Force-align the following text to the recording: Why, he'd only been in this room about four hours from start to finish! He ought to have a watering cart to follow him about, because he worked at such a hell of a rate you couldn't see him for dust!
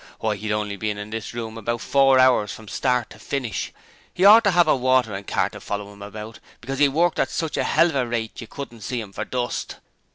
Why, 0.17 0.35
he'd 0.35 0.51
only 0.51 0.77
been 0.77 0.97
in 0.97 1.11
this 1.11 1.31
room 1.31 1.59
about 1.59 1.79
four 1.81 2.17
hours 2.17 2.51
from 2.51 2.67
start 2.67 3.11
to 3.11 3.19
finish! 3.19 3.71
He 4.11 4.25
ought 4.25 4.43
to 4.45 4.49
have 4.49 4.67
a 4.67 4.75
watering 4.75 5.25
cart 5.25 5.51
to 5.51 5.59
follow 5.59 5.93
him 5.93 6.01
about, 6.01 6.39
because 6.59 6.79
he 6.79 6.87
worked 6.87 7.19
at 7.19 7.29
such 7.29 7.55
a 7.55 7.63
hell 7.63 7.89
of 7.89 7.95
a 7.95 8.07
rate 8.07 8.41
you 8.41 8.47
couldn't 8.47 8.81
see 8.81 8.99
him 8.99 9.13
for 9.13 9.25
dust! 9.25 9.75